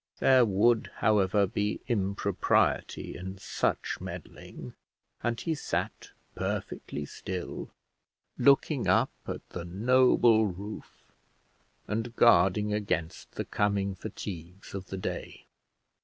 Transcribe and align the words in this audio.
There 0.17 0.45
would, 0.45 0.89
however, 0.95 1.45
be 1.45 1.79
impropriety 1.87 3.15
in 3.15 3.37
such 3.37 3.99
meddling, 4.01 4.73
and 5.21 5.39
he 5.39 5.53
sat 5.53 6.09
perfectly 6.33 7.05
still, 7.05 7.69
looking 8.35 8.87
up 8.87 9.11
at 9.27 9.47
the 9.49 9.63
noble 9.63 10.47
roof, 10.47 11.13
and 11.87 12.15
guarding 12.15 12.73
against 12.73 13.33
the 13.35 13.45
coming 13.45 13.93
fatigues 13.93 14.73
of 14.73 14.87
the 14.87 14.97
day. 14.97 15.45